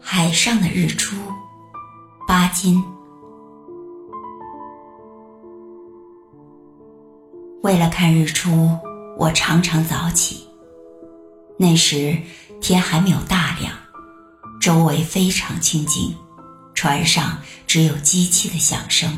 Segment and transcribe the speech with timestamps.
[0.00, 1.16] 海上的日出，
[2.28, 2.82] 巴金。
[7.62, 8.78] 为了看日出，
[9.18, 10.46] 我常常早起。
[11.58, 12.16] 那时
[12.60, 13.72] 天还没有大亮，
[14.60, 16.14] 周围非常清静，
[16.74, 19.10] 船上只有机器的响声。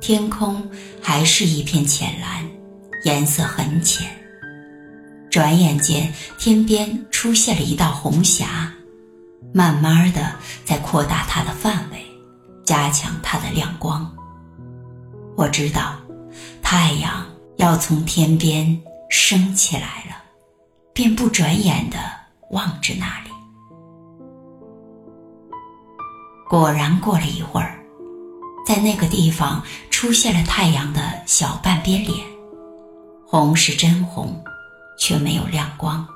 [0.00, 0.70] 天空
[1.00, 2.44] 还是一片浅蓝，
[3.04, 4.21] 颜色很浅。
[5.32, 8.70] 转眼间，天边出现了一道红霞。
[9.54, 10.30] 慢慢的
[10.62, 12.04] 在扩大它的范围，
[12.66, 14.14] 加强它的亮光。
[15.34, 15.96] 我知道，
[16.62, 17.24] 太阳
[17.56, 20.22] 要从天边升起来了，
[20.92, 21.96] 便不转眼的
[22.50, 23.30] 望着那里。
[26.46, 27.82] 果然，过了一会儿，
[28.66, 32.18] 在那个地方出现了太阳的小半边脸，
[33.26, 34.38] 红是真红，
[35.02, 36.06] 却没有亮光。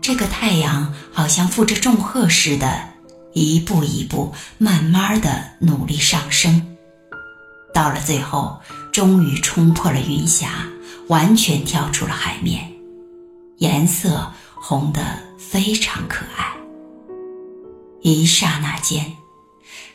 [0.00, 2.88] 这个太阳好像负着重荷似的，
[3.34, 6.74] 一步一步、慢慢的努力上升，
[7.74, 8.58] 到了最后，
[8.90, 10.66] 终于冲破了云霞，
[11.08, 12.72] 完全跳出了海面，
[13.58, 15.02] 颜色红得
[15.38, 16.50] 非常可爱。
[18.00, 19.12] 一刹那间，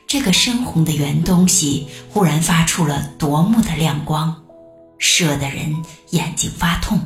[0.05, 4.43] 这个深红的圆东西忽然发出了夺目的亮光，
[4.99, 6.99] 射得人眼睛发痛。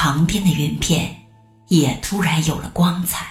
[0.00, 1.16] 旁边的云片。
[1.66, 3.26] 也突然有了光彩。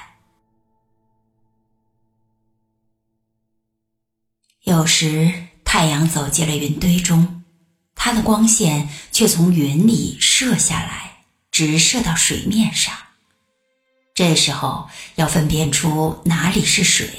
[4.61, 7.43] 有时太阳走进了云堆中，
[7.95, 12.93] 它的光线却从云里射下来，直射到水面上。
[14.13, 17.09] 这时候要分辨出哪里是水，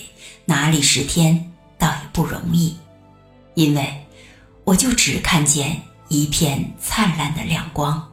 [0.44, 2.78] 哪里是天，倒也不容易，
[3.54, 4.06] 因为
[4.62, 8.08] 我就只看见一片灿烂的亮光。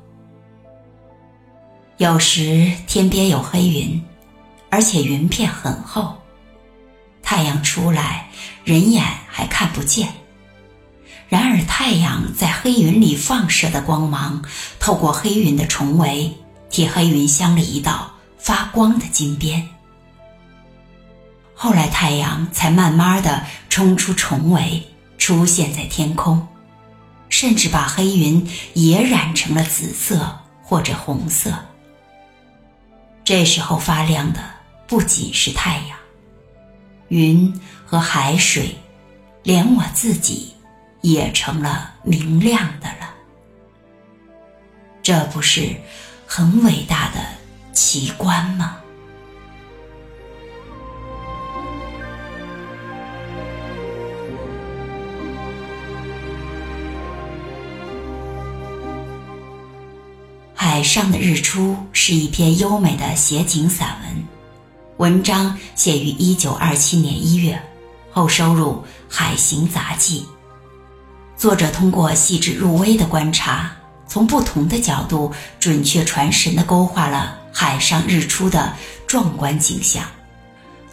[1.98, 4.04] 有时天边有黑云，
[4.70, 6.18] 而且云片很厚，
[7.24, 8.30] 太阳出来，
[8.66, 10.10] 人眼还看不见。
[11.30, 14.44] 然而太阳在黑云里放射的光芒，
[14.78, 16.34] 透过黑云的重围，
[16.70, 19.66] 替黑云镶了一道发光的金边。
[21.54, 24.86] 后来太阳才慢慢的冲出重围，
[25.18, 26.46] 出现在天空，
[27.30, 31.54] 甚至把黑云也染成了紫色或者红色。
[33.26, 34.40] 这时候发亮的
[34.86, 35.98] 不仅是太阳、
[37.08, 38.76] 云和海水，
[39.42, 40.54] 连我自己
[41.02, 43.16] 也成了明亮的了。
[45.02, 45.76] 这不是
[46.28, 47.20] 很伟大的
[47.74, 48.78] 奇观吗？
[60.76, 64.26] 海上的日出是一篇优美的写景散文，
[64.98, 67.58] 文章写于一九二七年一月，
[68.12, 68.74] 后收入
[69.08, 70.20] 《海行杂记》。
[71.42, 73.72] 作者通过细致入微的观察，
[74.06, 75.32] 从不同的角度
[75.62, 78.74] 准确传神地勾画了海上日出的
[79.08, 80.04] 壮观景象。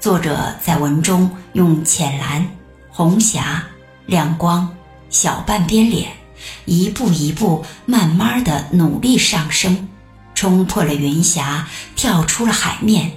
[0.00, 2.49] 作者在文中用浅蓝、
[2.88, 3.64] 红霞、
[4.06, 4.72] 亮光、
[5.10, 6.22] 小半边脸。
[6.64, 9.88] 一步一步，慢慢的努力上升，
[10.34, 13.12] 冲破了云霞，跳出了海面，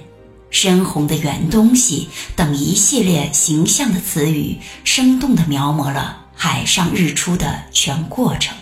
[0.50, 8.56] 深红的圆东西等一系列形象的词语，生动地描摹了海上日出的全过程。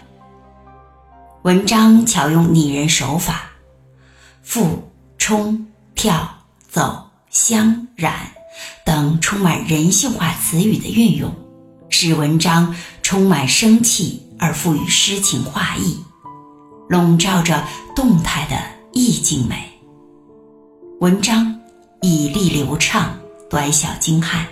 [1.43, 3.51] 文章巧用拟人手法，
[4.43, 6.39] 复、冲、跳、
[6.71, 8.15] 走、香、染
[8.85, 11.35] 等充满人性化词语的运用，
[11.91, 14.23] 使文章充满生气。
[14.45, 16.05] 而赋予诗情画意，
[16.91, 17.65] 笼罩着
[17.97, 18.61] 动态的
[18.93, 19.73] 意境美。
[21.01, 21.59] 文章
[22.03, 23.19] 以力流畅，
[23.49, 24.47] 短小精悍，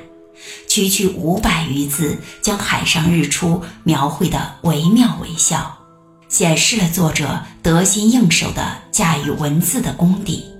[0.67, 5.77] 区区五百余字，将海上日出描绘得惟妙惟肖，
[6.27, 10.52] 显示了作者得心应手的驾驭文字的功底。